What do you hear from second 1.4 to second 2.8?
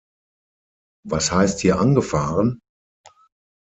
hier angefahren?